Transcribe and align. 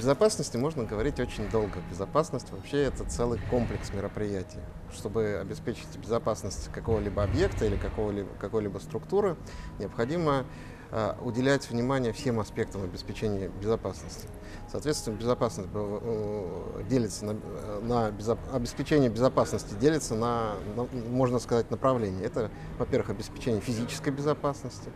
безопасности 0.00 0.56
можно 0.56 0.84
говорить 0.84 1.20
очень 1.20 1.48
долго. 1.50 1.78
Безопасность 1.90 2.50
вообще 2.52 2.84
это 2.84 3.04
целый 3.04 3.38
комплекс 3.50 3.92
мероприятий. 3.92 4.58
Чтобы 4.94 5.38
обеспечить 5.40 5.94
безопасность 5.98 6.70
какого-либо 6.72 7.22
объекта 7.22 7.66
или 7.66 7.76
какого-либо, 7.76 8.30
какой-либо 8.40 8.78
структуры, 8.78 9.36
необходимо 9.78 10.46
э, 10.90 11.14
уделять 11.20 11.68
внимание 11.68 12.14
всем 12.14 12.40
аспектам 12.40 12.82
обеспечения 12.82 13.50
безопасности. 13.60 14.26
Соответственно, 14.72 15.16
безопасность 15.16 15.68
э, 15.74 16.82
делится 16.88 17.26
на, 17.26 17.36
на 17.82 18.10
безо, 18.10 18.38
обеспечение 18.54 19.10
безопасности 19.10 19.74
делится 19.74 20.14
на, 20.14 20.54
на, 20.76 20.84
можно 21.10 21.38
сказать, 21.40 21.70
направления. 21.70 22.24
Это, 22.24 22.50
во-первых, 22.78 23.10
обеспечение 23.10 23.60
физической 23.60 24.10
безопасности, 24.10 24.90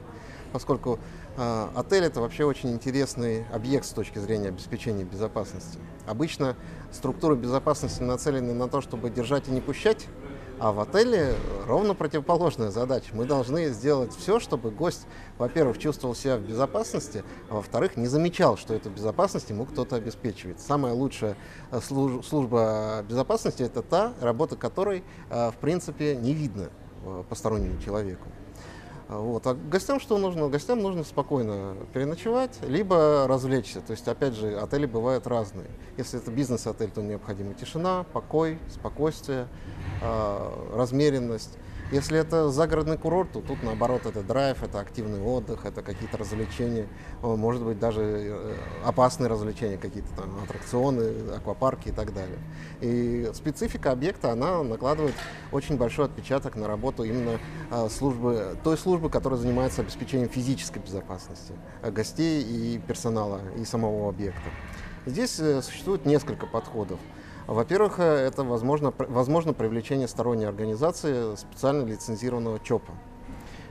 поскольку 0.54 1.00
э, 1.36 1.68
отель 1.74 2.04
это 2.04 2.20
вообще 2.20 2.44
очень 2.44 2.70
интересный 2.70 3.44
объект 3.52 3.86
с 3.86 3.90
точки 3.90 4.20
зрения 4.20 4.50
обеспечения 4.50 5.02
безопасности. 5.02 5.80
Обычно 6.06 6.56
структуры 6.92 7.34
безопасности 7.34 8.04
нацелены 8.04 8.54
на 8.54 8.68
то, 8.68 8.80
чтобы 8.80 9.10
держать 9.10 9.48
и 9.48 9.50
не 9.50 9.60
пущать, 9.60 10.06
а 10.60 10.70
в 10.70 10.78
отеле 10.78 11.34
ровно 11.66 11.96
противоположная 11.96 12.70
задача. 12.70 13.08
Мы 13.14 13.24
должны 13.24 13.70
сделать 13.70 14.14
все, 14.14 14.38
чтобы 14.38 14.70
гость, 14.70 15.08
во-первых, 15.38 15.78
чувствовал 15.78 16.14
себя 16.14 16.36
в 16.36 16.42
безопасности, 16.42 17.24
а 17.50 17.54
во-вторых, 17.54 17.96
не 17.96 18.06
замечал, 18.06 18.56
что 18.56 18.74
эту 18.74 18.90
безопасность 18.90 19.50
ему 19.50 19.64
кто-то 19.64 19.96
обеспечивает. 19.96 20.60
Самая 20.60 20.92
лучшая 20.92 21.36
э, 21.72 21.80
служба 21.80 23.04
безопасности– 23.08 23.62
это 23.64 23.82
та, 23.82 24.14
работа 24.20 24.54
которой, 24.54 25.02
э, 25.30 25.50
в 25.50 25.56
принципе, 25.56 26.14
не 26.14 26.32
видно 26.32 26.70
э, 27.04 27.24
постороннему 27.28 27.82
человеку. 27.82 28.28
Вот. 29.08 29.46
А 29.46 29.54
гостям 29.54 30.00
что 30.00 30.18
нужно? 30.18 30.48
Гостям 30.48 30.80
нужно 30.80 31.04
спокойно 31.04 31.76
переночевать, 31.92 32.58
либо 32.62 33.26
развлечься. 33.28 33.80
То 33.80 33.92
есть, 33.92 34.08
опять 34.08 34.34
же, 34.34 34.56
отели 34.58 34.86
бывают 34.86 35.26
разные. 35.26 35.66
Если 35.96 36.18
это 36.18 36.30
бизнес-отель, 36.30 36.90
то 36.90 37.02
необходима 37.02 37.54
тишина, 37.54 38.04
покой, 38.12 38.58
спокойствие, 38.70 39.46
э, 40.02 40.50
размеренность. 40.74 41.58
Если 41.94 42.18
это 42.18 42.50
загородный 42.50 42.98
курорт, 42.98 43.30
то 43.30 43.40
тут 43.40 43.62
наоборот 43.62 44.04
это 44.04 44.24
драйв, 44.24 44.64
это 44.64 44.80
активный 44.80 45.22
отдых, 45.22 45.64
это 45.64 45.80
какие-то 45.80 46.18
развлечения, 46.18 46.88
может 47.22 47.62
быть 47.62 47.78
даже 47.78 48.00
э, 48.02 48.54
опасные 48.84 49.28
развлечения, 49.28 49.76
какие-то 49.76 50.08
там 50.16 50.42
аттракционы, 50.42 51.12
аквапарки 51.36 51.90
и 51.90 51.92
так 51.92 52.12
далее. 52.12 52.40
И 52.80 53.30
специфика 53.32 53.92
объекта, 53.92 54.32
она 54.32 54.64
накладывает 54.64 55.14
очень 55.52 55.76
большой 55.76 56.06
отпечаток 56.06 56.56
на 56.56 56.66
работу 56.66 57.04
именно 57.04 57.38
э, 57.70 57.88
службы, 57.88 58.56
той 58.64 58.76
службы, 58.76 59.08
которая 59.08 59.38
занимается 59.38 59.82
обеспечением 59.82 60.28
физической 60.28 60.80
безопасности 60.80 61.52
э, 61.80 61.92
гостей 61.92 62.42
и 62.42 62.78
персонала, 62.80 63.40
и 63.56 63.64
самого 63.64 64.08
объекта. 64.08 64.50
Здесь 65.06 65.40
существует 65.62 66.06
несколько 66.06 66.46
подходов. 66.46 66.98
Во-первых, 67.46 67.98
э, 67.98 68.02
это 68.02 68.42
возможно, 68.42 68.92
возможно 68.96 69.52
привлечение 69.52 70.08
сторонней 70.08 70.46
организации 70.46 71.34
специально 71.36 71.84
лицензированного 71.84 72.58
ЧОПа. 72.60 72.92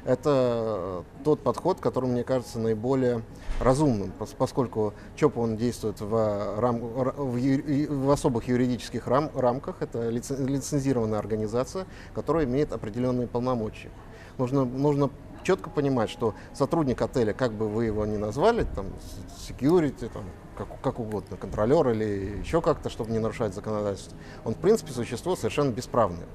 Это 0.06 1.04
э, 1.18 1.24
тот 1.24 1.42
подход, 1.42 1.80
который, 1.80 2.10
мне 2.10 2.24
кажется, 2.24 2.60
наиболее 2.60 3.24
разумным, 3.60 4.12
поскольку 4.38 4.94
ЧОП 5.16 5.38
он 5.38 5.58
действует 5.58 6.02
в, 6.02 6.60
рам, 6.60 6.80
в, 6.80 8.06
в 8.06 8.12
особых 8.12 8.48
юридических 8.48 9.08
рам, 9.08 9.32
рамках. 9.34 9.82
Это 9.82 10.10
лицензированная 10.10 11.20
организация, 11.20 11.86
которая 12.14 12.46
имеет 12.46 12.74
определенные 12.74 13.28
полномочия. 13.28 13.90
Нужно, 14.38 14.66
нужно 14.66 15.10
четко 15.44 15.70
понимать, 15.70 16.10
что 16.10 16.36
сотрудник 16.54 17.02
отеля, 17.02 17.34
как 17.34 17.54
бы 17.54 17.68
вы 17.70 17.86
его 17.86 18.06
ни 18.06 18.18
назвали, 18.18 18.66
там, 18.76 18.88
security, 19.48 20.10
там, 20.10 20.24
как, 20.58 20.68
как 20.82 21.00
угодно, 21.00 21.38
контролер 21.38 21.90
или 21.90 22.40
еще 22.40 22.62
как-то, 22.62 22.90
чтобы 22.90 23.12
не 23.12 23.20
нарушать 23.20 23.54
законодательство, 23.54 24.18
он 24.46 24.54
в 24.56 24.58
принципе 24.58 24.92
существо 24.92 25.36
совершенно 25.36 25.72
бесправное. 25.72 26.28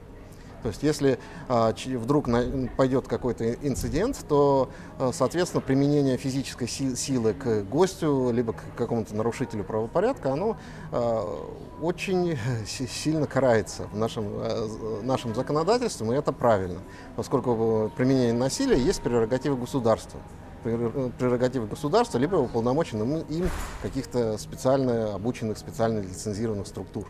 То 0.63 0.69
есть 0.69 0.83
если 0.83 1.19
а, 1.49 1.73
вдруг 1.87 2.27
на, 2.27 2.69
пойдет 2.77 3.07
какой-то 3.07 3.55
инцидент, 3.55 4.25
то, 4.29 4.71
а, 4.99 5.13
соответственно, 5.13 5.61
применение 5.61 6.17
физической 6.17 6.67
си, 6.67 6.97
силы 6.97 7.33
к 7.35 7.63
гостю, 7.63 8.31
либо 8.33 8.55
к 8.55 8.63
какому-то 8.77 9.15
нарушителю 9.15 9.63
правопорядка, 9.63 10.33
оно 10.33 10.57
а, 10.91 11.49
очень 11.81 12.37
сильно 12.67 13.27
карается 13.27 13.85
в 13.93 13.97
нашем, 13.97 14.25
а, 14.27 15.01
нашем 15.05 15.35
законодательстве, 15.35 16.09
и 16.09 16.15
это 16.15 16.33
правильно, 16.33 16.81
поскольку 17.15 17.93
применение 17.97 18.33
насилия 18.33 18.79
есть 18.79 19.01
прерогатива 19.01 19.55
государства 19.55 20.21
прерогативы 20.63 21.67
государства, 21.67 22.19
либо 22.19 22.37
уполномоченным 22.37 23.19
им 23.21 23.49
каких-то 23.83 24.39
специально 24.39 25.15
обученных, 25.15 25.59
специально 25.59 26.01
лицензированных 26.01 26.67
структур. 26.67 27.07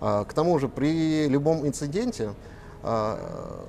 А, 0.00 0.24
к 0.24 0.34
тому 0.34 0.58
же 0.58 0.68
при 0.68 1.26
любом 1.28 1.66
инциденте 1.66 2.30
а, 2.82 3.64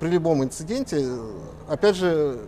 при 0.00 0.08
любом 0.08 0.42
инциденте, 0.42 1.06
опять 1.68 1.96
же, 1.96 2.40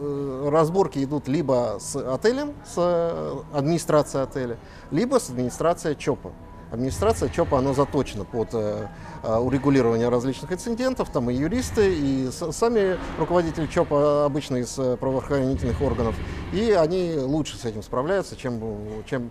э, 0.00 0.48
разборки 0.50 1.02
идут 1.04 1.28
либо 1.28 1.76
с 1.78 1.94
отелем, 1.96 2.54
с 2.64 3.42
администрацией 3.52 4.24
отеля, 4.24 4.56
либо 4.90 5.18
с 5.18 5.28
администрацией 5.28 5.96
ЧОПа. 5.96 6.32
Администрация 6.70 7.30
ЧОПа, 7.30 7.58
она 7.58 7.72
заточена 7.72 8.24
под 8.24 8.50
э, 8.52 8.88
э, 9.22 9.36
урегулирование 9.36 10.10
различных 10.10 10.52
инцидентов, 10.52 11.10
там 11.10 11.30
и 11.30 11.34
юристы, 11.34 11.94
и 11.94 12.30
сами 12.30 12.98
руководители 13.18 13.66
ЧОПа 13.66 14.26
обычно 14.26 14.56
из 14.56 14.78
э, 14.78 14.98
правоохранительных 14.98 15.80
органов, 15.80 16.14
и 16.52 16.72
они 16.72 17.14
лучше 17.16 17.56
с 17.56 17.64
этим 17.64 17.82
справляются, 17.82 18.36
чем, 18.36 18.62
чем 19.06 19.30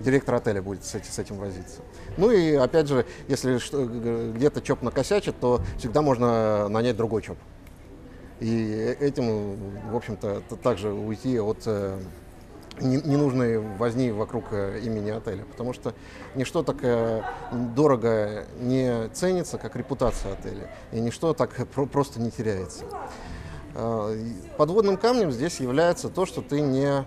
директор 0.00 0.34
отеля 0.34 0.60
будет 0.60 0.84
с, 0.84 0.92
с 0.92 1.18
этим 1.20 1.36
возиться. 1.36 1.82
Ну 2.16 2.32
и 2.32 2.54
опять 2.54 2.88
же, 2.88 3.06
если 3.28 3.60
где-то 4.32 4.60
ЧОП 4.60 4.82
накосячит, 4.82 5.38
то 5.38 5.60
всегда 5.78 6.02
можно 6.02 6.68
нанять 6.68 6.96
другой 6.96 7.22
ЧОП. 7.22 7.38
И 8.40 8.96
этим, 8.98 9.56
в 9.88 9.94
общем-то, 9.94 10.42
также 10.60 10.92
уйти 10.92 11.38
от 11.38 11.64
ненужной 12.80 13.58
возни 13.58 14.10
вокруг 14.10 14.46
э, 14.52 14.80
имени 14.82 15.10
отеля, 15.10 15.44
потому 15.44 15.72
что 15.72 15.94
ничто 16.34 16.62
так 16.62 16.76
э, 16.82 17.22
дорого 17.52 18.46
не 18.58 19.08
ценится, 19.08 19.58
как 19.58 19.76
репутация 19.76 20.32
отеля, 20.32 20.70
и 20.92 21.00
ничто 21.00 21.34
так 21.34 21.50
просто 21.92 22.20
не 22.20 22.30
теряется. 22.30 22.84
Э, 23.74 24.16
подводным 24.56 24.96
камнем 24.96 25.30
здесь 25.32 25.60
является 25.60 26.08
то, 26.08 26.26
что 26.26 26.42
ты 26.42 26.60
не 26.60 27.04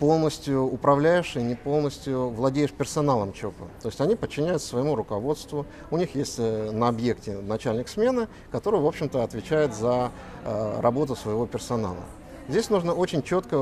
полностью 0.00 0.64
управляешь 0.64 1.36
и 1.36 1.42
не 1.42 1.54
полностью 1.54 2.28
владеешь 2.30 2.72
персоналом 2.72 3.32
ЧОПа. 3.32 3.66
То 3.80 3.88
есть 3.88 4.00
они 4.00 4.16
подчиняются 4.16 4.68
своему 4.68 4.96
руководству. 4.96 5.66
У 5.92 5.96
них 5.96 6.16
есть 6.16 6.38
на 6.38 6.88
объекте 6.88 7.38
начальник 7.38 7.88
смены, 7.88 8.26
который, 8.50 8.80
в 8.80 8.86
общем-то, 8.86 9.22
отвечает 9.22 9.72
за 9.72 10.10
работу 10.44 11.14
своего 11.14 11.46
персонала. 11.46 12.02
Здесь 12.46 12.68
нужно 12.68 12.92
очень 12.92 13.22
четко 13.22 13.56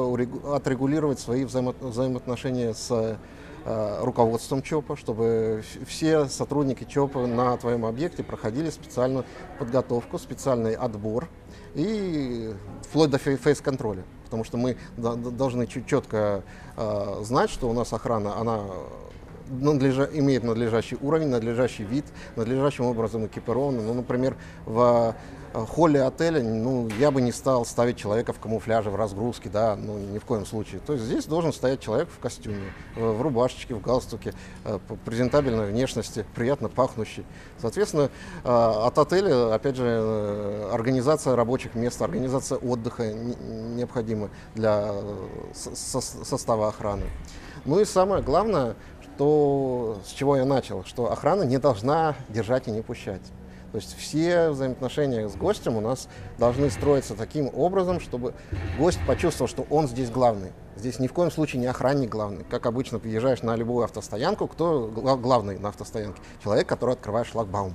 отрегулировать 0.52 1.20
свои 1.20 1.44
взаимо 1.44 1.72
взаимоотношения 1.80 2.74
с 2.74 3.16
э, 3.64 3.98
руководством 4.02 4.60
ЧОПа, 4.60 4.96
чтобы 4.96 5.62
все 5.86 6.26
сотрудники 6.26 6.82
ЧОПа 6.82 7.26
на 7.28 7.56
твоем 7.58 7.86
объекте 7.86 8.24
проходили 8.24 8.70
специальную 8.70 9.24
подготовку, 9.60 10.18
специальный 10.18 10.74
отбор 10.74 11.28
и 11.76 12.52
вплоть 12.82 13.10
до 13.10 13.18
фейс-контроля. 13.18 14.02
Потому 14.24 14.42
что 14.42 14.56
мы 14.56 14.76
должны 14.96 15.68
четко 15.68 16.42
э, 16.76 17.20
знать, 17.22 17.50
что 17.50 17.70
у 17.70 17.72
нас 17.72 17.92
охрана, 17.92 18.36
она 18.36 18.62
надлежа, 19.48 20.08
имеет 20.12 20.42
надлежащий 20.42 20.96
уровень, 21.00 21.28
надлежащий 21.28 21.84
вид, 21.84 22.06
надлежащим 22.34 22.86
образом 22.86 23.26
экипирована. 23.26 23.82
Ну, 23.82 23.94
например, 23.94 24.36
в 24.66 25.14
холле 25.52 26.02
отеля, 26.02 26.42
ну, 26.42 26.88
я 26.98 27.10
бы 27.10 27.20
не 27.20 27.32
стал 27.32 27.64
ставить 27.64 27.96
человека 27.96 28.32
в 28.32 28.38
камуфляже, 28.38 28.90
в 28.90 28.96
разгрузке, 28.96 29.48
да, 29.48 29.76
ну, 29.76 29.98
ни 29.98 30.18
в 30.18 30.24
коем 30.24 30.46
случае. 30.46 30.80
То 30.80 30.94
есть 30.94 31.04
здесь 31.04 31.26
должен 31.26 31.52
стоять 31.52 31.80
человек 31.80 32.08
в 32.08 32.18
костюме, 32.18 32.72
в 32.96 33.20
рубашечке, 33.20 33.74
в 33.74 33.80
галстуке, 33.80 34.34
э, 34.64 34.78
презентабельной 35.04 35.66
внешности, 35.66 36.24
приятно 36.34 36.68
пахнущий. 36.68 37.24
Соответственно, 37.58 38.10
э, 38.44 38.48
от 38.48 38.98
отеля, 38.98 39.54
опять 39.54 39.76
же, 39.76 40.68
организация 40.72 41.36
рабочих 41.36 41.74
мест, 41.74 42.00
организация 42.00 42.58
отдыха 42.58 43.12
необходима 43.12 44.30
для 44.54 44.92
состава 45.52 46.68
охраны. 46.68 47.04
Ну 47.64 47.80
и 47.80 47.84
самое 47.84 48.22
главное, 48.22 48.74
что, 49.02 50.00
с 50.04 50.10
чего 50.10 50.36
я 50.36 50.44
начал, 50.44 50.84
что 50.84 51.12
охрана 51.12 51.42
не 51.42 51.58
должна 51.58 52.14
держать 52.28 52.68
и 52.68 52.70
не 52.70 52.82
пущать. 52.82 53.22
То 53.72 53.78
есть 53.78 53.96
все 53.96 54.50
взаимоотношения 54.50 55.28
с 55.28 55.34
гостем 55.34 55.76
у 55.76 55.80
нас 55.80 56.08
должны 56.38 56.70
строиться 56.70 57.14
таким 57.14 57.50
образом, 57.54 58.00
чтобы 58.00 58.34
гость 58.78 59.00
почувствовал, 59.06 59.48
что 59.48 59.66
он 59.70 59.88
здесь 59.88 60.10
главный. 60.10 60.52
Здесь 60.76 60.98
ни 60.98 61.06
в 61.06 61.12
коем 61.14 61.30
случае 61.30 61.60
не 61.60 61.66
охранник 61.66 62.10
главный. 62.10 62.44
Как 62.44 62.66
обычно, 62.66 62.98
приезжаешь 62.98 63.42
на 63.42 63.56
любую 63.56 63.84
автостоянку, 63.84 64.46
кто 64.46 64.88
главный 64.88 65.58
на 65.58 65.70
автостоянке? 65.70 66.20
Человек, 66.42 66.66
который 66.66 66.94
открывает 66.94 67.26
шлагбаум. 67.26 67.74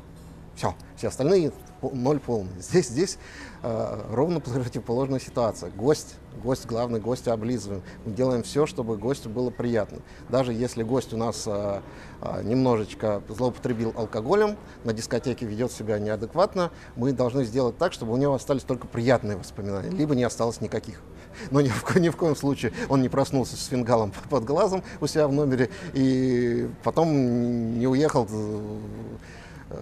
Все, 0.58 0.74
все 0.96 1.10
остальные 1.10 1.52
ноль 1.82 2.20
полный. 2.20 2.52
Здесь, 2.60 2.88
здесь 2.88 3.18
э, 3.62 4.02
ровно 4.12 4.40
противоположная 4.40 5.20
ситуация. 5.20 5.70
Гость, 5.70 6.16
гость, 6.44 6.66
главный 6.66 7.00
гость 7.00 7.28
облизываем. 7.28 7.84
Мы 8.06 8.14
делаем 8.14 8.42
все, 8.42 8.66
чтобы 8.66 8.98
гостю 8.98 9.30
было 9.30 9.52
приятно. 9.52 10.00
Даже 10.30 10.54
если 10.54 10.84
гость 10.84 11.14
у 11.14 11.18
нас 11.18 11.44
э, 11.46 11.82
э, 12.22 12.42
немножечко 12.44 13.22
злоупотребил 13.30 13.94
алкоголем, 13.96 14.58
на 14.84 14.94
дискотеке 14.94 15.46
ведет 15.46 15.72
себя 15.72 16.00
неадекватно, 16.00 16.72
мы 16.96 17.12
должны 17.12 17.46
сделать 17.46 17.78
так, 17.78 17.94
чтобы 17.94 18.14
у 18.14 18.18
него 18.18 18.34
остались 18.34 18.64
только 18.64 18.88
приятные 18.88 19.38
воспоминания, 19.38 19.90
либо 19.90 20.16
не 20.16 20.24
осталось 20.24 20.62
никаких. 20.62 21.02
Но 21.52 21.62
ни 21.62 21.70
в, 21.70 21.96
ни 21.98 22.10
в 22.10 22.16
коем 22.16 22.36
случае 22.36 22.74
он 22.90 23.02
не 23.02 23.10
проснулся 23.10 23.56
с 23.56 23.66
фингалом 23.66 24.12
под 24.30 24.44
глазом 24.44 24.84
у 25.02 25.08
себя 25.08 25.28
в 25.28 25.32
номере 25.32 25.70
и 25.94 26.70
потом 26.84 27.78
не 27.78 27.88
уехал 27.88 28.28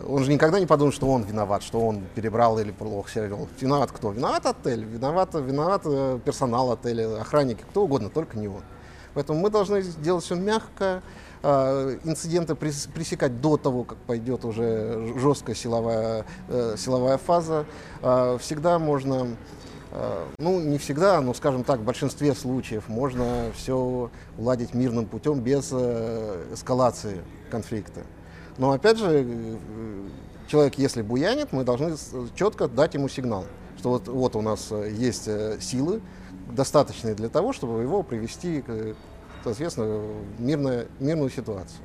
он 0.08 0.24
же 0.24 0.32
никогда 0.32 0.60
не 0.60 0.66
подумает, 0.66 0.96
что 0.96 1.08
он 1.08 1.24
виноват, 1.24 1.62
что 1.62 1.80
он 1.80 2.04
перебрал 2.16 2.58
или 2.60 2.72
плохо 2.72 3.10
себя 3.10 3.26
вел. 3.26 3.48
Виноват 3.60 3.92
кто? 3.92 4.12
Виноват 4.12 4.46
отель, 4.46 4.84
виноват, 4.84 5.34
виноват 5.36 5.82
э, 5.86 6.20
персонал 6.26 6.72
отеля, 6.72 7.22
охранники, 7.22 7.62
кто 7.70 7.84
угодно, 7.84 8.10
только 8.10 8.38
не 8.38 8.48
он. 8.48 8.64
Поэтому 9.14 9.40
мы 9.40 9.50
должны 9.50 9.82
сделать 9.82 10.24
все 10.24 10.36
мягко, 10.36 11.04
э, 11.44 12.00
инциденты 12.04 12.56
пресекать 12.56 13.40
до 13.42 13.58
того, 13.58 13.84
как 13.84 14.00
пойдет 14.00 14.44
уже 14.44 15.14
жесткая 15.20 15.56
силовая, 15.56 16.26
э, 16.50 16.76
силовая 16.78 17.18
фаза. 17.20 17.66
Всегда 18.40 18.80
можно, 18.80 19.38
ну 20.38 20.60
не 20.60 20.78
всегда, 20.78 21.22
но 21.22 21.34
скажем 21.34 21.64
так, 21.64 21.80
в 21.80 21.84
большинстве 21.84 22.34
случаев 22.34 22.90
можно 22.90 23.52
все 23.56 24.10
уладить 24.38 24.74
мирным 24.74 25.06
путем 25.06 25.40
без 25.40 25.72
эскалации 25.72 27.22
конфликта. 27.50 28.02
Но 28.58 28.72
опять 28.72 28.98
же, 28.98 29.08
э, 29.10 29.58
человек, 30.48 30.76
если 30.76 31.02
буянит, 31.02 31.52
мы 31.52 31.64
должны 31.64 31.96
четко 32.36 32.68
дать 32.68 32.94
ему 32.94 33.10
сигнал, 33.10 33.46
что 33.78 33.90
вот, 33.90 34.08
вот 34.08 34.36
у 34.36 34.42
нас 34.42 34.68
э, 34.72 34.92
есть 34.92 35.28
э, 35.28 35.58
силы, 35.60 36.02
достаточные 36.52 37.16
для 37.16 37.30
того, 37.30 37.54
чтобы 37.54 37.82
его 37.82 38.04
привести, 38.04 38.64
соответственно, 39.44 39.98
в 40.38 40.42
мирную, 40.42 40.88
мирную 41.00 41.30
ситуацию. 41.30 41.80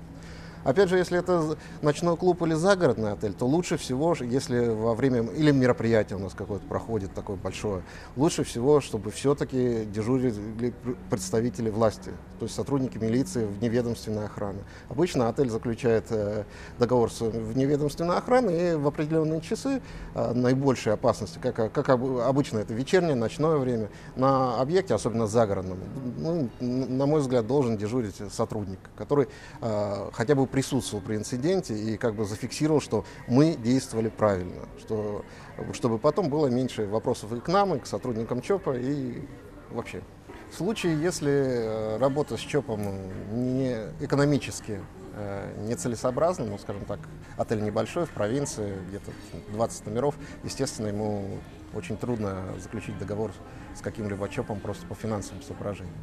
Опять 0.64 0.88
же, 0.88 0.98
если 0.98 1.18
это 1.18 1.56
ночной 1.80 2.16
клуб 2.16 2.42
или 2.42 2.54
загородный 2.54 3.12
отель, 3.12 3.32
то 3.32 3.46
лучше 3.46 3.76
всего, 3.76 4.14
если 4.20 4.68
во 4.68 4.94
время, 4.94 5.22
или 5.32 5.50
мероприятие 5.50 6.18
у 6.18 6.20
нас 6.20 6.34
какое-то 6.34 6.66
проходит 6.66 7.14
такое 7.14 7.36
большое, 7.36 7.82
лучше 8.16 8.44
всего, 8.44 8.80
чтобы 8.80 9.10
все-таки 9.10 9.84
дежурили 9.86 10.74
представители 11.08 11.70
власти, 11.70 12.10
то 12.38 12.44
есть 12.44 12.54
сотрудники 12.54 12.98
милиции, 12.98 13.46
вневедомственной 13.46 14.26
охраны. 14.26 14.60
Обычно 14.88 15.28
отель 15.28 15.48
заключает 15.50 16.06
э, 16.10 16.44
договор 16.78 17.10
с 17.10 17.20
вневедомственной 17.20 18.16
охраной 18.16 18.72
и 18.72 18.74
в 18.74 18.86
определенные 18.86 19.40
часы 19.40 19.80
э, 20.14 20.32
наибольшей 20.34 20.92
опасности, 20.92 21.38
как, 21.40 21.72
как 21.72 21.88
обычно 21.88 22.58
это 22.58 22.74
вечернее, 22.74 23.14
ночное 23.14 23.56
время, 23.56 23.88
на 24.16 24.60
объекте, 24.60 24.94
особенно 24.94 25.26
загородном, 25.26 25.78
ну, 26.18 26.48
на 26.60 27.06
мой 27.06 27.20
взгляд, 27.20 27.46
должен 27.46 27.76
дежурить 27.76 28.16
сотрудник, 28.30 28.78
который 28.96 29.28
э, 29.62 30.10
хотя 30.12 30.34
бы 30.34 30.46
присутствовал 30.50 31.02
при 31.02 31.16
инциденте 31.16 31.74
и 31.74 31.96
как 31.96 32.14
бы 32.14 32.24
зафиксировал, 32.24 32.80
что 32.80 33.04
мы 33.26 33.54
действовали 33.56 34.08
правильно, 34.08 34.66
что, 34.78 35.24
чтобы 35.72 35.98
потом 35.98 36.28
было 36.28 36.46
меньше 36.48 36.86
вопросов 36.86 37.32
и 37.32 37.40
к 37.40 37.48
нам, 37.48 37.74
и 37.74 37.78
к 37.78 37.86
сотрудникам 37.86 38.40
ЧОПа, 38.42 38.76
и 38.76 39.22
вообще. 39.70 40.02
В 40.50 40.56
случае, 40.56 41.00
если 41.00 41.30
э, 41.30 41.98
работа 41.98 42.36
с 42.36 42.40
ЧОПом 42.40 42.82
не 43.30 43.76
экономически 44.00 44.80
э, 45.14 45.54
нецелесообразна, 45.68 46.44
ну, 46.44 46.58
скажем 46.58 46.84
так, 46.86 46.98
отель 47.36 47.62
небольшой, 47.62 48.04
в 48.04 48.10
провинции, 48.10 48.74
где-то 48.88 49.12
20 49.52 49.86
номеров, 49.86 50.16
естественно, 50.42 50.88
ему 50.88 51.38
очень 51.72 51.96
трудно 51.96 52.42
заключить 52.58 52.98
договор 52.98 53.30
с 53.76 53.80
каким-либо 53.80 54.28
ЧОПом 54.28 54.58
просто 54.58 54.84
по 54.86 54.96
финансовым 54.96 55.40
соображениям. 55.42 55.94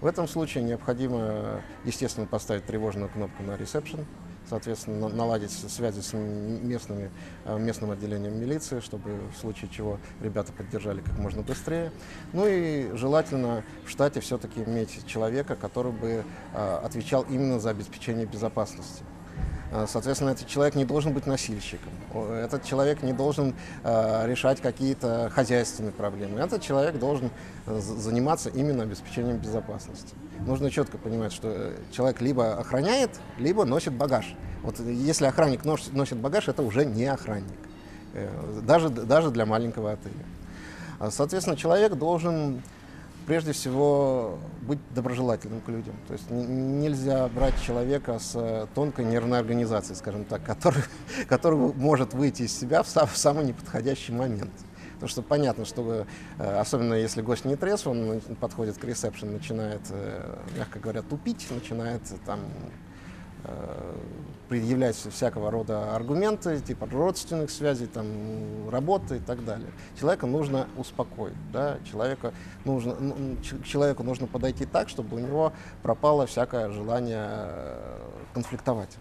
В 0.00 0.06
этом 0.06 0.28
случае 0.28 0.64
необходимо, 0.64 1.62
естественно, 1.84 2.26
поставить 2.26 2.66
тревожную 2.66 3.08
кнопку 3.08 3.42
на 3.42 3.56
ресепшн, 3.56 4.04
соответственно, 4.48 5.08
наладить 5.08 5.50
связи 5.50 6.00
с 6.00 6.12
местными, 6.12 7.10
э, 7.44 7.58
местным 7.58 7.90
отделением 7.90 8.38
милиции, 8.38 8.80
чтобы 8.80 9.18
в 9.34 9.38
случае 9.38 9.70
чего 9.70 9.98
ребята 10.20 10.52
поддержали 10.52 11.00
как 11.00 11.18
можно 11.18 11.42
быстрее. 11.42 11.92
Ну 12.34 12.46
и 12.46 12.94
желательно 12.94 13.64
в 13.86 13.90
штате 13.90 14.20
все-таки 14.20 14.62
иметь 14.62 15.06
человека, 15.06 15.56
который 15.56 15.92
бы 15.92 16.24
э, 16.52 16.80
отвечал 16.84 17.24
именно 17.30 17.58
за 17.58 17.70
обеспечение 17.70 18.26
безопасности. 18.26 19.02
Э, 19.72 19.86
соответственно, 19.88 20.30
этот 20.30 20.46
человек 20.46 20.74
не 20.74 20.84
должен 20.84 21.12
быть 21.12 21.26
носильщиком, 21.26 21.92
этот 22.14 22.64
человек 22.64 23.02
не 23.02 23.12
должен 23.12 23.54
э, 23.82 24.26
решать 24.26 24.60
какие-то 24.60 25.30
хозяйственные 25.34 25.92
проблемы, 25.92 26.40
этот 26.40 26.62
человек 26.62 26.98
должен 26.98 27.30
э, 27.66 27.78
заниматься 27.80 28.48
именно 28.50 28.84
обеспечением 28.84 29.38
безопасности. 29.38 30.14
Нужно 30.46 30.70
четко 30.70 30.98
понимать, 30.98 31.32
что 31.32 31.72
человек 31.90 32.20
либо 32.20 32.58
охраняет, 32.58 33.10
либо 33.38 33.64
носит 33.64 33.92
багаж. 33.94 34.34
Вот 34.62 34.78
если 34.80 35.26
охранник 35.26 35.64
носит, 35.64 36.18
багаж, 36.18 36.48
это 36.48 36.62
уже 36.62 36.84
не 36.84 37.06
охранник, 37.06 37.58
даже, 38.62 38.88
даже 38.88 39.30
для 39.30 39.46
маленького 39.46 39.92
отеля. 39.92 41.10
Соответственно, 41.10 41.56
человек 41.56 41.94
должен 41.94 42.62
прежде 43.26 43.52
всего 43.52 44.38
быть 44.62 44.78
доброжелательным 44.94 45.60
к 45.60 45.68
людям. 45.68 45.94
То 46.06 46.14
есть 46.14 46.30
нельзя 46.30 47.28
брать 47.28 47.60
человека 47.60 48.18
с 48.18 48.32
э, 48.34 48.66
тонкой 48.74 49.04
нервной 49.04 49.38
организацией, 49.38 49.96
скажем 49.96 50.24
так, 50.24 50.42
который, 50.42 50.82
который 51.28 51.58
может 51.58 52.14
выйти 52.14 52.42
из 52.42 52.58
себя 52.58 52.82
в, 52.82 52.88
сам, 52.88 53.06
в 53.06 53.16
самый 53.16 53.44
неподходящий 53.44 54.12
момент. 54.12 54.52
Потому 54.94 55.08
что 55.10 55.22
понятно, 55.22 55.64
что 55.64 56.06
э, 56.38 56.58
особенно 56.58 56.94
если 56.94 57.20
гость 57.20 57.44
не 57.44 57.56
трезв, 57.56 57.86
он 57.86 58.20
подходит 58.40 58.78
к 58.78 58.84
ресепшн, 58.84 59.32
начинает, 59.32 59.82
э, 59.90 60.38
мягко 60.56 60.78
говоря, 60.78 61.02
тупить, 61.02 61.46
начинает 61.50 62.02
там 62.24 62.40
предъявлять 64.48 64.96
всякого 64.96 65.50
рода 65.50 65.94
аргументы, 65.94 66.60
типа 66.60 66.86
родственных 66.86 67.50
связей, 67.50 67.86
там, 67.86 68.06
работы 68.70 69.16
и 69.16 69.20
так 69.20 69.44
далее. 69.44 69.68
Человека 69.98 70.26
нужно 70.26 70.68
успокоить, 70.76 71.34
да? 71.52 71.78
человека 71.90 72.32
нужно, 72.64 72.94
ну, 73.00 73.36
человеку 73.64 74.02
нужно 74.02 74.26
подойти 74.26 74.64
так, 74.64 74.88
чтобы 74.88 75.16
у 75.16 75.20
него 75.20 75.52
пропало 75.82 76.26
всякое 76.26 76.70
желание 76.70 77.26
э, 77.28 78.00
конфликтовать. 78.34 78.96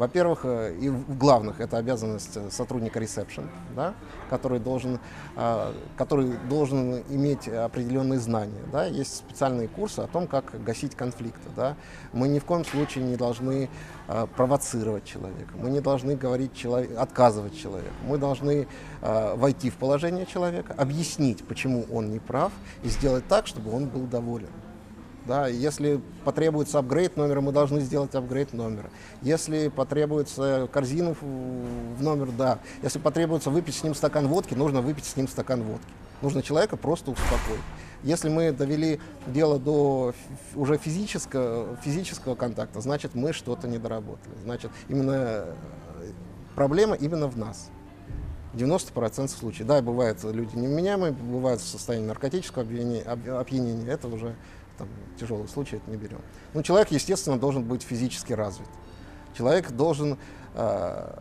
Во-первых, 0.00 0.40
э, 0.44 0.76
и 0.80 0.88
в 0.88 1.18
главных 1.18 1.60
это 1.60 1.76
обязанность 1.76 2.38
сотрудника 2.50 2.98
ресепшн, 2.98 3.50
да, 3.76 3.92
который, 4.30 4.58
должен, 4.58 4.98
а, 5.36 5.74
который 5.98 6.32
должен 6.48 7.02
иметь 7.10 7.46
определенные 7.46 8.18
знания. 8.18 8.62
Да. 8.72 8.86
Есть 8.86 9.16
специальные 9.16 9.68
курсы 9.68 10.00
о 10.00 10.06
том, 10.06 10.26
как 10.26 10.64
гасить 10.64 10.94
конфликты. 10.94 11.50
Да. 11.54 11.76
Мы 12.14 12.28
ни 12.28 12.38
в 12.38 12.46
коем 12.46 12.64
случае 12.64 13.04
не 13.04 13.16
должны 13.16 13.68
а, 14.08 14.26
провоцировать 14.26 15.04
человека, 15.04 15.52
мы 15.54 15.68
не 15.68 15.80
должны 15.80 16.16
говорить 16.16 16.54
человек, 16.54 16.98
отказывать 16.98 17.58
человеку. 17.60 17.92
Мы 18.08 18.16
должны 18.16 18.68
а, 19.02 19.36
войти 19.36 19.68
в 19.68 19.74
положение 19.74 20.24
человека, 20.24 20.74
объяснить, 20.78 21.44
почему 21.44 21.84
он 21.92 22.10
не 22.10 22.20
прав, 22.20 22.52
и 22.82 22.88
сделать 22.88 23.28
так, 23.28 23.46
чтобы 23.46 23.70
он 23.70 23.86
был 23.86 24.06
доволен. 24.06 24.48
Да, 25.26 25.48
если 25.48 26.00
потребуется 26.24 26.78
апгрейд 26.78 27.16
номера, 27.16 27.40
мы 27.40 27.52
должны 27.52 27.80
сделать 27.80 28.14
апгрейд 28.14 28.52
номера. 28.52 28.90
Если 29.22 29.68
потребуется 29.68 30.68
корзину 30.72 31.14
в 31.20 32.02
номер, 32.02 32.30
да. 32.36 32.58
Если 32.82 32.98
потребуется 32.98 33.50
выпить 33.50 33.74
с 33.74 33.84
ним 33.84 33.94
стакан 33.94 34.28
водки, 34.28 34.54
нужно 34.54 34.80
выпить 34.80 35.04
с 35.04 35.16
ним 35.16 35.28
стакан 35.28 35.62
водки. 35.62 35.86
Нужно 36.22 36.42
человека 36.42 36.76
просто 36.76 37.10
успокоить. 37.10 37.60
Если 38.02 38.30
мы 38.30 38.52
довели 38.52 38.98
дело 39.26 39.58
до 39.58 40.14
уже 40.54 40.78
физического, 40.78 41.76
физического 41.82 42.34
контакта, 42.34 42.80
значит, 42.80 43.14
мы 43.14 43.32
что-то 43.32 43.68
не 43.68 43.78
доработали. 43.78 44.34
Значит, 44.42 44.70
именно 44.88 45.12
э, 45.12 45.54
проблема 46.54 46.94
именно 46.94 47.28
в 47.28 47.36
нас. 47.36 47.70
90% 48.54 49.28
случаев. 49.28 49.66
Да, 49.66 49.80
бывают 49.80 50.24
люди 50.24 50.56
невменяемые, 50.56 51.12
бывают 51.12 51.60
в 51.60 51.66
состоянии 51.66 52.06
наркотического 52.06 52.64
опьянения, 52.64 53.02
опьянения. 53.02 53.86
Это 53.86 54.08
уже 54.08 54.34
там, 54.80 54.88
тяжелый 55.18 55.46
случай, 55.48 55.76
это 55.76 55.90
не 55.90 55.96
берем. 55.96 56.20
Но 56.54 56.62
человек, 56.62 56.90
естественно, 56.90 57.38
должен 57.38 57.62
быть 57.62 57.82
физически 57.82 58.32
развит. 58.32 58.68
Человек 59.36 59.70
должен, 59.70 60.16
э, 60.54 61.18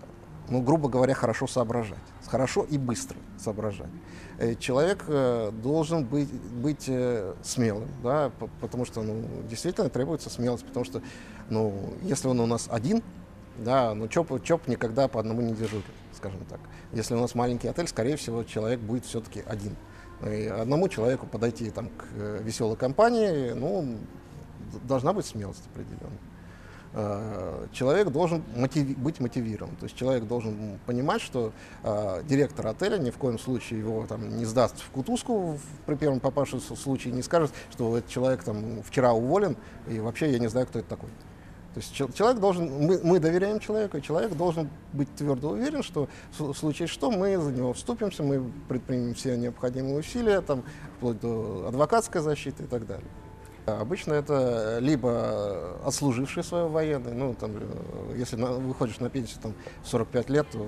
ну, 0.48 0.62
грубо 0.62 0.88
говоря, 0.88 1.14
хорошо 1.14 1.46
соображать. 1.46 2.00
Хорошо 2.26 2.64
и 2.64 2.78
быстро 2.78 3.18
соображать. 3.38 3.90
Э, 4.38 4.56
человек 4.56 5.04
э, 5.08 5.52
должен 5.52 6.06
быть, 6.06 6.32
быть 6.32 6.86
э, 6.88 7.34
смелым, 7.44 7.90
да, 8.02 8.32
потому 8.62 8.86
что 8.86 9.02
ну, 9.02 9.24
действительно 9.50 9.90
требуется 9.90 10.30
смелость, 10.30 10.66
потому 10.66 10.86
что 10.86 11.02
ну, 11.50 11.94
если 12.04 12.30
он 12.30 12.40
у 12.40 12.46
нас 12.46 12.70
один, 12.72 13.04
да, 13.58 13.94
ну 13.94 14.08
ЧОП, 14.08 14.42
ЧОП 14.42 14.68
никогда 14.68 15.10
по 15.10 15.20
одному 15.20 15.42
не 15.42 15.54
дежурит, 15.54 15.86
скажем 16.16 16.40
так. 16.50 16.62
Если 16.94 17.16
у 17.16 17.20
нас 17.20 17.36
маленький 17.36 17.68
отель, 17.68 17.88
скорее 17.88 18.16
всего, 18.16 18.44
человек 18.46 18.80
будет 18.80 19.06
все-таки 19.06 19.44
один. 19.46 19.76
И 20.26 20.48
одному 20.48 20.90
человеку 20.90 21.26
подойти 21.28 21.70
там, 21.72 21.88
к 21.90 22.06
э, 22.16 22.42
веселой 22.44 22.76
компании, 22.76 23.52
ну, 23.54 23.98
должна 24.84 25.14
быть 25.14 25.26
смелость 25.26 25.64
определенная. 25.74 26.20
э, 26.94 27.68
человек 27.72 28.10
должен 28.10 28.42
мотиви- 28.56 28.98
быть 28.98 29.20
мотивирован. 29.20 29.76
То 29.76 29.86
есть 29.86 29.96
человек 29.96 30.24
должен 30.26 30.80
понимать, 30.88 31.22
что 31.22 31.52
э, 31.84 32.24
директор 32.28 32.66
отеля 32.68 32.98
ни 32.98 33.12
в 33.12 33.18
коем 33.18 33.38
случае 33.38 33.80
его 33.80 34.06
там, 34.08 34.38
не 34.38 34.46
сдаст 34.46 34.80
в 34.82 34.90
кутузку 34.90 35.52
в- 35.54 35.60
при 35.86 35.96
первом 35.96 36.20
попавшемся 36.20 36.76
случае, 36.76 37.14
не 37.14 37.22
скажет, 37.22 37.52
что 37.72 37.96
этот 37.98 38.10
человек 38.10 38.44
там, 38.44 38.82
вчера 38.84 39.14
уволен, 39.14 39.56
и 39.88 40.00
вообще 40.00 40.32
я 40.32 40.40
не 40.40 40.48
знаю, 40.48 40.66
кто 40.66 40.80
это 40.80 40.90
такой. 40.90 41.10
То 41.74 41.80
есть 41.80 41.94
чел- 41.94 42.12
человек 42.12 42.40
должен, 42.40 42.66
мы, 42.88 43.00
мы 43.04 43.20
доверяем 43.20 43.60
человеку, 43.60 43.98
и 43.98 44.02
человек 44.02 44.34
должен 44.36 44.70
быть 44.92 45.14
твердо 45.16 45.50
уверен, 45.52 45.84
что 45.84 46.08
в 46.38 46.54
случае 46.54 46.88
что 46.88 47.12
мы 47.12 47.38
за 47.38 47.52
него 47.52 47.74
вступимся, 47.74 48.24
мы 48.24 48.44
предпримем 48.68 49.14
все 49.14 49.38
необходимые 49.38 50.00
усилия, 50.00 50.42
там, 50.42 50.64
вплоть 50.98 51.20
до 51.20 51.66
адвокатской 51.68 52.22
защиты 52.22 52.64
и 52.64 52.68
так 52.68 52.88
далее. 52.88 53.06
А 53.68 53.82
Обычно 53.82 54.14
это 54.14 54.80
либо 54.80 55.78
отслужившие 55.86 56.44
свое 56.44 56.68
военное, 56.68 57.14
ну, 57.14 57.36
там, 57.36 57.52
э, 57.54 58.16
если 58.18 58.36
на- 58.36 58.54
выходишь 58.54 59.00
на 59.00 59.10
пенсию 59.12 59.40
там, 59.44 59.54
в 59.84 59.88
45 59.88 60.30
лет, 60.30 60.48
то 60.52 60.66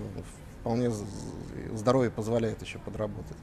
вполне 0.62 0.92
здоровье 1.74 2.12
позволяет 2.12 2.62
еще 2.62 2.80
подработать. 2.80 3.38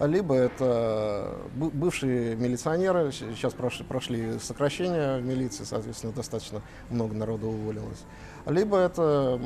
Либо 0.00 0.34
это 0.34 1.38
бы- 1.54 1.70
бывшие 1.70 2.34
милиционеры, 2.34 3.12
сейчас 3.12 3.54
прошли, 3.54 3.84
прошли 3.84 4.38
сокращения 4.40 5.18
в 5.18 5.24
милиции, 5.24 5.62
соответственно, 5.64 6.12
достаточно 6.12 6.62
много 6.90 7.14
народу 7.14 7.46
уволилось. 7.48 8.02
Либо 8.46 8.76
это 8.76 9.40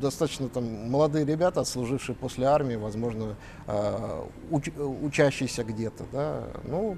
достаточно 0.00 0.48
там, 0.48 0.90
молодые 0.90 1.26
ребята, 1.26 1.60
отслужившие 1.60 2.16
после 2.16 2.46
армии, 2.46 2.76
возможно, 2.76 3.36
а, 3.66 4.26
уч- 4.50 5.04
учащиеся 5.04 5.64
где-то. 5.64 6.04
Да? 6.12 6.44
Ну, 6.64 6.96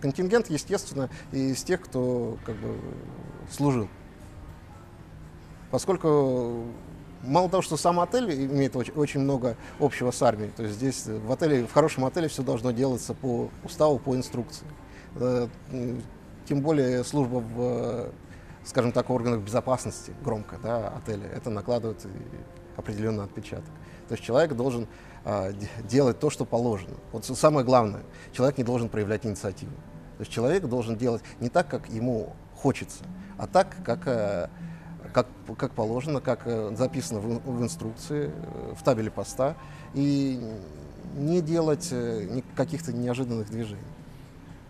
контингент, 0.00 0.50
естественно, 0.50 1.10
из 1.32 1.62
тех, 1.64 1.80
кто 1.80 2.38
как 2.46 2.54
бы, 2.56 2.78
служил. 3.50 3.88
Поскольку 5.72 6.64
мало 7.22 7.48
того, 7.48 7.62
что 7.62 7.76
сам 7.76 8.00
отель 8.00 8.30
имеет 8.46 8.76
очень, 8.76 8.92
очень 8.94 9.20
много 9.20 9.56
общего 9.80 10.10
с 10.10 10.22
армией, 10.22 10.50
то 10.56 10.62
есть 10.62 10.76
здесь 10.76 11.06
в 11.06 11.30
отеле, 11.32 11.66
в 11.66 11.72
хорошем 11.72 12.04
отеле 12.04 12.28
все 12.28 12.42
должно 12.42 12.70
делаться 12.70 13.14
по 13.14 13.50
уставу, 13.64 13.98
по 13.98 14.14
инструкции. 14.16 14.66
Э, 15.16 15.48
Тем 16.48 16.60
более 16.60 17.04
служба 17.04 17.36
в, 17.36 17.60
э, 17.60 18.10
скажем 18.64 18.92
так, 18.92 19.10
органах 19.10 19.40
безопасности 19.40 20.12
громко 20.24 20.56
да, 20.62 20.88
отеля, 20.88 21.28
это 21.28 21.50
накладывает 21.50 22.06
определенный 22.76 23.24
отпечаток. 23.24 23.70
То 24.08 24.14
есть 24.14 24.24
человек 24.24 24.54
должен 24.54 24.88
а, 25.24 25.52
де- 25.52 25.68
делать 25.84 26.18
то, 26.18 26.30
что 26.30 26.44
положено. 26.44 26.96
Вот 27.12 27.24
самое 27.24 27.64
главное, 27.64 28.02
человек 28.32 28.58
не 28.58 28.64
должен 28.64 28.88
проявлять 28.88 29.24
инициативу. 29.24 29.72
То 30.16 30.20
есть 30.20 30.32
человек 30.32 30.64
должен 30.64 30.96
делать 30.96 31.22
не 31.40 31.48
так, 31.48 31.68
как 31.68 31.88
ему 31.88 32.34
хочется, 32.56 33.04
а 33.38 33.46
так, 33.46 33.76
как, 33.84 34.00
э, 34.06 34.48
как, 35.12 35.26
как 35.56 35.72
положено, 35.72 36.20
как 36.20 36.42
э, 36.46 36.74
записано 36.76 37.20
в, 37.20 37.26
в 37.46 37.62
инструкции, 37.62 38.30
э, 38.32 38.74
в 38.74 38.82
табеле 38.82 39.10
поста, 39.10 39.56
и 39.94 40.40
не 41.16 41.40
делать 41.40 41.88
э, 41.90 42.42
каких-то 42.56 42.92
неожиданных 42.92 43.50
движений. 43.50 43.80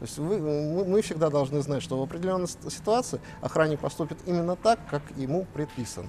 То 0.01 0.05
есть 0.05 0.19
вы- 0.19 0.39
мы, 0.39 0.85
мы 0.85 1.03
всегда 1.03 1.31
должны 1.31 1.63
знать, 1.63 1.83
что 1.83 1.99
в 1.99 2.03
определенной 2.03 2.49
ситуации 2.49 3.21
охранник 3.41 3.79
поступит 3.79 4.19
именно 4.27 4.57
так, 4.57 4.81
как 4.91 5.03
ему 5.17 5.47
предписано. 5.55 6.09